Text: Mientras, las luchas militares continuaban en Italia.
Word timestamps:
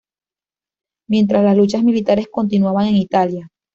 Mientras, 1.07 1.43
las 1.43 1.55
luchas 1.55 1.83
militares 1.83 2.25
continuaban 2.31 2.87
en 2.87 2.95
Italia. 2.95 3.51